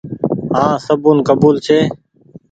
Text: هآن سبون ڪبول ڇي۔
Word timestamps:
هآن 0.55 0.73
سبون 0.85 1.17
ڪبول 1.27 1.55
ڇي۔ 1.65 1.79